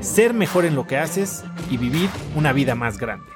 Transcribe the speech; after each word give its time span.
ser 0.00 0.34
mejor 0.34 0.64
en 0.64 0.74
lo 0.74 0.86
que 0.86 0.96
haces 0.96 1.44
y 1.70 1.76
vivir 1.76 2.08
una 2.36 2.52
vida 2.52 2.74
más 2.74 2.98
grande. 2.98 3.26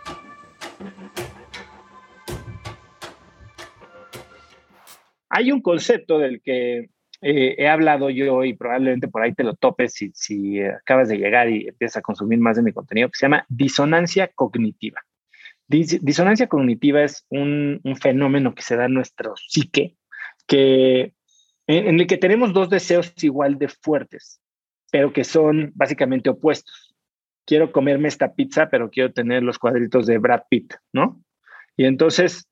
Hay 5.29 5.51
un 5.51 5.63
concepto 5.63 6.19
del 6.19 6.43
que 6.43 6.91
eh, 7.23 7.55
he 7.59 7.69
hablado 7.69 8.11
yo 8.11 8.45
y 8.45 8.55
probablemente 8.55 9.09
por 9.09 9.23
ahí 9.23 9.33
te 9.35 9.45
lo 9.45 9.55
topes 9.55 9.95
si, 9.95 10.11
si 10.15 10.61
acabas 10.63 11.09
de 11.09 11.19
llegar 11.19 11.49
y 11.49 11.69
empiezas 11.69 11.99
a 11.99 12.03
consumir 12.03 12.39
más 12.39 12.57
de 12.57 12.63
mi 12.63 12.73
contenido, 12.73 13.09
que 13.09 13.17
se 13.17 13.27
llama 13.27 13.47
disonancia 13.49 14.29
cognitiva 14.29 15.01
disonancia 15.73 16.49
cognitiva 16.49 17.03
es 17.03 17.25
un, 17.31 17.81
fenómeno 18.01 18.55
que 18.55 18.63
se 18.63 18.77
da 18.77 18.87
en 18.87 18.95
nuestro 18.95 19.35
psique, 19.37 19.97
que, 20.47 21.15
en, 21.67 22.01
el 22.01 22.07
que 22.07 22.19
tenemos 22.19 22.53
dos 22.53 22.69
deseos 22.69 23.13
igual 23.23 23.59
de 23.59 23.69
fuertes, 23.69 24.41
pero 24.93 25.13
que 25.13 25.25
son 25.25 25.73
básicamente 25.75 26.29
opuestos. 26.29 26.95
Quiero 27.47 27.73
comerme 27.73 28.09
esta 28.09 28.35
pizza, 28.35 28.69
pero 28.69 28.91
quiero 28.91 29.13
tener 29.13 29.43
los 29.43 29.59
cuadritos 29.59 30.07
de 30.07 30.19
Brad 30.19 30.43
Pitt, 30.51 30.75
¿no? 30.93 31.25
Y 31.77 31.87
entonces 31.87 32.47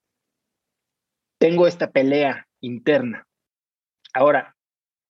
tengo 1.38 1.66
esta 1.66 1.90
pelea 1.90 2.48
interna. 2.60 3.26
Ahora, 4.14 4.56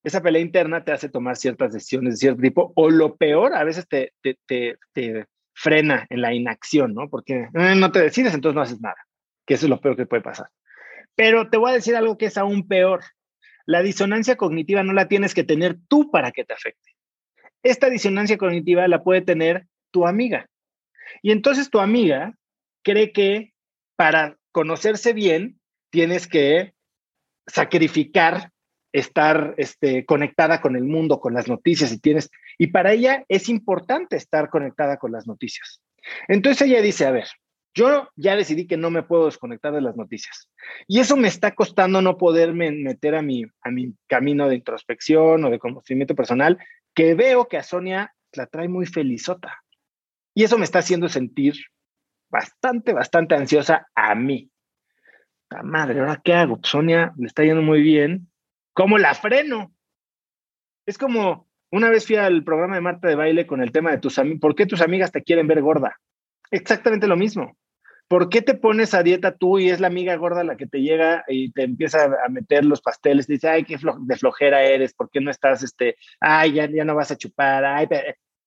esa 0.02 0.20
pelea 0.20 0.42
interna 0.42 0.84
te 0.84 0.90
hace 0.90 1.08
tomar 1.08 1.36
ciertas 1.36 1.72
decisiones 1.72 2.14
de 2.14 2.18
cierto 2.18 2.42
tipo, 2.42 2.72
o 2.74 2.90
lo 2.90 3.16
peor, 3.16 3.54
a 3.54 3.62
veces 3.62 3.86
te, 3.86 4.12
te, 4.22 4.36
te, 4.46 4.76
te 4.92 5.26
frena 5.54 6.06
en 6.10 6.22
la 6.22 6.34
inacción, 6.34 6.94
¿no? 6.94 7.08
Porque 7.08 7.48
eh, 7.54 7.74
no 7.76 7.92
te 7.92 8.00
decides, 8.00 8.34
entonces 8.34 8.56
no 8.56 8.62
haces 8.62 8.80
nada, 8.80 9.06
que 9.46 9.54
eso 9.54 9.66
es 9.66 9.70
lo 9.70 9.80
peor 9.80 9.96
que 9.96 10.06
puede 10.06 10.22
pasar. 10.22 10.48
Pero 11.14 11.48
te 11.48 11.58
voy 11.58 11.70
a 11.70 11.74
decir 11.74 11.94
algo 11.94 12.18
que 12.18 12.26
es 12.26 12.36
aún 12.36 12.66
peor. 12.66 13.02
La 13.66 13.82
disonancia 13.82 14.36
cognitiva 14.36 14.82
no 14.82 14.92
la 14.92 15.06
tienes 15.06 15.32
que 15.32 15.44
tener 15.44 15.76
tú 15.86 16.10
para 16.10 16.32
que 16.32 16.44
te 16.44 16.54
afecte. 16.54 16.89
Esta 17.62 17.90
disonancia 17.90 18.38
cognitiva 18.38 18.86
la 18.88 19.02
puede 19.02 19.22
tener 19.22 19.66
tu 19.90 20.06
amiga. 20.06 20.48
Y 21.22 21.32
entonces 21.32 21.70
tu 21.70 21.80
amiga 21.80 22.34
cree 22.82 23.12
que 23.12 23.52
para 23.96 24.36
conocerse 24.52 25.12
bien 25.12 25.60
tienes 25.90 26.26
que 26.26 26.72
sacrificar 27.46 28.50
estar 28.92 29.54
este, 29.56 30.04
conectada 30.04 30.60
con 30.60 30.76
el 30.76 30.84
mundo, 30.84 31.20
con 31.20 31.34
las 31.34 31.48
noticias, 31.48 31.92
y 31.92 31.98
tienes, 31.98 32.30
y 32.58 32.68
para 32.68 32.92
ella 32.92 33.24
es 33.28 33.48
importante 33.48 34.16
estar 34.16 34.50
conectada 34.50 34.96
con 34.96 35.12
las 35.12 35.26
noticias. 35.26 35.80
Entonces 36.28 36.68
ella 36.68 36.82
dice, 36.82 37.06
a 37.06 37.12
ver, 37.12 37.28
yo 37.74 38.08
ya 38.16 38.36
decidí 38.36 38.66
que 38.66 38.76
no 38.76 38.90
me 38.90 39.02
puedo 39.02 39.26
desconectar 39.26 39.72
de 39.72 39.80
las 39.80 39.96
noticias. 39.96 40.50
Y 40.86 41.00
eso 41.00 41.16
me 41.16 41.28
está 41.28 41.54
costando 41.54 42.02
no 42.02 42.18
poderme 42.18 42.70
meter 42.70 43.14
a 43.14 43.22
mi, 43.22 43.44
a 43.62 43.70
mi 43.70 43.94
camino 44.06 44.48
de 44.48 44.56
introspección 44.56 45.44
o 45.44 45.50
de 45.50 45.58
conocimiento 45.58 46.14
personal, 46.14 46.58
que 46.94 47.14
veo 47.14 47.48
que 47.48 47.56
a 47.56 47.62
Sonia 47.62 48.14
la 48.32 48.46
trae 48.46 48.68
muy 48.68 48.86
felizota. 48.86 49.62
Y 50.34 50.44
eso 50.44 50.58
me 50.58 50.64
está 50.64 50.80
haciendo 50.80 51.08
sentir 51.08 51.54
bastante, 52.28 52.92
bastante 52.92 53.34
ansiosa 53.34 53.88
a 53.94 54.14
mí. 54.14 54.50
La 55.50 55.62
madre, 55.62 56.00
¿ahora 56.00 56.20
qué 56.22 56.34
hago? 56.34 56.60
Sonia 56.62 57.12
le 57.16 57.26
está 57.26 57.42
yendo 57.42 57.62
muy 57.62 57.82
bien, 57.82 58.30
¿Cómo 58.72 58.98
la 58.98 59.14
freno? 59.14 59.74
Es 60.86 60.96
como 60.96 61.48
una 61.70 61.90
vez 61.90 62.06
fui 62.06 62.16
al 62.16 62.44
programa 62.44 62.76
de 62.76 62.80
Marta 62.80 63.08
de 63.08 63.14
baile 63.14 63.46
con 63.46 63.62
el 63.62 63.72
tema 63.72 63.90
de 63.90 63.98
tus 63.98 64.18
amigos. 64.18 64.40
¿Por 64.40 64.54
qué 64.54 64.66
tus 64.66 64.80
amigas 64.80 65.12
te 65.12 65.22
quieren 65.22 65.46
ver 65.46 65.60
gorda? 65.60 66.00
Exactamente 66.50 67.06
lo 67.06 67.16
mismo. 67.16 67.56
¿Por 68.10 68.28
qué 68.28 68.42
te 68.42 68.54
pones 68.54 68.92
a 68.92 69.04
dieta 69.04 69.36
tú 69.36 69.60
y 69.60 69.70
es 69.70 69.78
la 69.78 69.86
amiga 69.86 70.16
gorda 70.16 70.42
la 70.42 70.56
que 70.56 70.66
te 70.66 70.80
llega 70.80 71.22
y 71.28 71.52
te 71.52 71.62
empieza 71.62 72.06
a 72.06 72.28
meter 72.28 72.64
los 72.64 72.80
pasteles? 72.82 73.28
Te 73.28 73.34
dice, 73.34 73.48
ay, 73.48 73.62
qué 73.62 73.78
de 74.00 74.16
flojera 74.16 74.64
eres, 74.64 74.92
¿por 74.94 75.08
qué 75.10 75.20
no 75.20 75.30
estás, 75.30 75.62
este, 75.62 75.96
ay, 76.18 76.54
ya, 76.54 76.68
ya 76.68 76.84
no 76.84 76.96
vas 76.96 77.12
a 77.12 77.16
chupar? 77.16 77.64
Ay, 77.64 77.86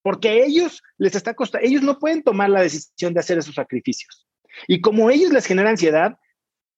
porque 0.02 0.44
ellos 0.44 0.84
les 0.98 1.16
está 1.16 1.34
costando, 1.34 1.66
ellos 1.66 1.82
no 1.82 1.98
pueden 1.98 2.24
tomar 2.24 2.50
la 2.50 2.62
decisión 2.62 3.14
de 3.14 3.22
hacer 3.22 3.38
esos 3.38 3.56
sacrificios. 3.56 4.28
Y 4.68 4.82
como 4.82 5.10
ellos 5.10 5.32
les 5.32 5.46
genera 5.46 5.70
ansiedad, 5.70 6.18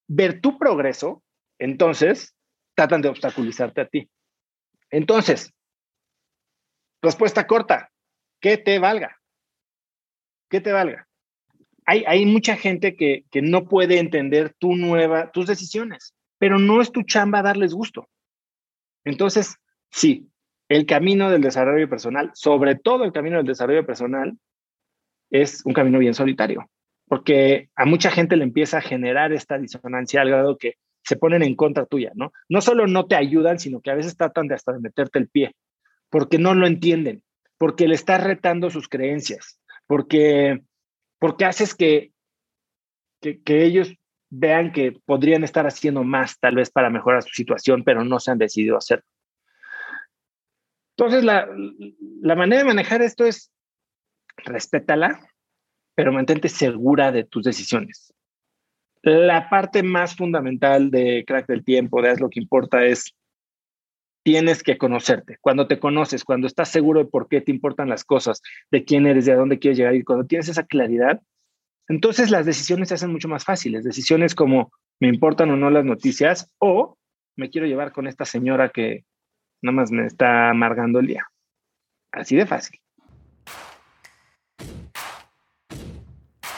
ver 0.07 0.39
tu 0.39 0.59
progreso, 0.59 1.23
entonces 1.57 2.35
tratan 2.75 3.01
de 3.01 3.09
obstaculizarte 3.09 3.81
a 3.81 3.87
ti. 3.87 4.11
Entonces, 4.91 5.51
respuesta 7.01 7.47
corta, 7.47 7.91
que 8.39 8.57
te 8.59 8.77
valga. 8.77 9.19
Que 10.51 10.61
te 10.61 10.71
valga. 10.71 11.04
Hay, 11.87 12.25
mucha 12.25 12.55
gente 12.57 12.95
que, 12.95 13.25
no 13.41 13.65
puede 13.65 13.99
entender 13.99 14.55
tu 14.57 14.75
nueva, 14.75 15.31
tus 15.31 15.45
decisiones, 15.45 16.15
pero 16.39 16.57
no 16.57 16.81
es 16.81 16.91
tu 16.91 17.03
chamba 17.03 17.43
darles 17.43 17.73
gusto. 17.73 18.09
Entonces, 19.03 19.57
sí, 19.91 20.27
el 20.67 20.87
camino 20.87 21.29
del 21.29 21.41
desarrollo 21.41 21.87
personal, 21.87 22.31
sobre 22.33 22.75
todo 22.75 23.03
el 23.03 23.11
camino 23.11 23.37
del 23.37 23.45
desarrollo 23.45 23.85
personal, 23.85 24.37
es 25.29 25.63
un 25.65 25.73
camino 25.73 25.99
bien 25.99 26.15
solitario, 26.15 26.69
porque 27.07 27.69
a 27.75 27.85
mucha 27.85 28.09
gente 28.09 28.35
le 28.35 28.43
empieza 28.43 28.79
a 28.79 28.81
generar 28.81 29.31
esta 29.31 29.59
disonancia 29.59 30.21
al 30.21 30.29
grado 30.29 30.57
que 30.57 30.75
se 31.03 31.17
ponen 31.17 31.43
en 31.43 31.55
contra 31.55 31.85
tuya, 31.85 32.11
¿no? 32.15 32.33
No 32.49 32.61
solo 32.61 32.87
no 32.87 33.05
te 33.05 33.15
ayudan, 33.15 33.59
sino 33.59 33.79
que 33.79 33.91
a 33.91 33.95
veces 33.95 34.17
tratan 34.17 34.47
de 34.47 34.55
hasta 34.55 34.77
meterte 34.79 35.19
el 35.19 35.29
pie, 35.29 35.55
porque 36.09 36.39
no 36.39 36.55
lo 36.55 36.65
entienden, 36.65 37.23
porque 37.57 37.87
le 37.87 37.95
estás 37.95 38.23
retando 38.23 38.69
sus 38.71 38.87
creencias, 38.87 39.59
porque, 39.85 40.61
porque 41.25 41.45
haces 41.45 41.73
que, 41.73 42.11
que, 43.19 43.65
ellos 43.65 43.91
vean 44.29 44.71
que 44.71 44.91
podrían 45.05 45.43
estar 45.43 45.65
haciendo 45.65 46.03
más 46.03 46.37
tal 46.39 46.53
vez 46.53 46.69
para 46.69 46.91
mejorar 46.91 47.23
su 47.23 47.33
situación, 47.33 47.83
pero 47.83 48.03
no 48.03 48.19
se 48.19 48.29
han 48.29 48.37
decidido 48.37 48.77
hacerlo. 48.77 49.07
Entonces, 50.95 51.23
la, 51.23 51.49
la 52.21 52.35
manera 52.35 52.61
de 52.61 52.67
manejar 52.67 53.01
esto 53.01 53.25
es 53.25 53.51
respétala, 54.37 55.19
pero 55.95 56.13
mantente 56.13 56.47
segura 56.47 57.11
de 57.11 57.23
tus 57.23 57.43
decisiones 57.43 58.13
la 59.01 59.49
parte 59.49 59.81
más 59.81 60.15
fundamental 60.15 60.91
de 60.91 61.23
Crack 61.27 61.47
del 61.47 61.63
Tiempo, 61.63 62.03
de 62.03 62.09
Haz 62.09 62.19
lo 62.19 62.29
que 62.29 62.39
importa, 62.39 62.85
es 62.85 63.15
tienes 64.25 64.63
que 64.63 64.79
conocerte. 64.79 65.37
Cuando 65.39 65.67
te 65.67 65.79
conoces, 65.79 66.23
cuando 66.23 66.47
estás 66.47 66.69
seguro 66.69 66.99
de 66.99 67.05
por 67.05 67.27
qué 67.29 67.41
te 67.41 67.51
importan 67.51 67.89
las 67.89 68.03
cosas, 68.03 68.41
de 68.71 68.83
quién 68.83 69.05
eres, 69.05 69.25
de 69.25 69.33
a 69.33 69.35
dónde 69.35 69.59
quieres 69.59 69.77
llegar, 69.77 69.93
y 69.93 70.03
cuando 70.03 70.25
tienes 70.25 70.49
esa 70.49 70.63
claridad, 70.63 71.21
entonces 71.87 72.31
las 72.31 72.47
decisiones 72.47 72.89
se 72.89 72.95
hacen 72.95 73.11
mucho 73.11 73.27
más 73.27 73.45
fáciles. 73.45 73.83
Decisiones 73.83 74.33
como 74.33 74.71
me 74.99 75.09
importan 75.09 75.51
o 75.51 75.55
no 75.55 75.69
las 75.69 75.85
noticias 75.85 76.51
o 76.57 76.97
me 77.35 77.51
quiero 77.51 77.67
llevar 77.67 77.91
con 77.91 78.07
esta 78.07 78.25
señora 78.25 78.69
que 78.69 79.05
nada 79.61 79.75
más 79.75 79.91
me 79.91 80.07
está 80.07 80.49
amargando 80.49 80.99
el 80.99 81.05
día. 81.05 81.27
Así 82.11 82.35
de 82.35 82.47
fácil. 82.47 82.79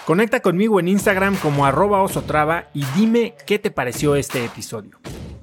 Conecta 0.06 0.40
conmigo 0.40 0.80
en 0.80 0.88
Instagram 0.88 1.36
como 1.36 1.66
arroba 1.66 2.02
osotrava 2.02 2.70
y 2.74 2.86
dime 2.96 3.34
qué 3.46 3.60
te 3.60 3.72
pareció 3.72 4.16
este 4.16 4.46
episodio. 4.46 5.00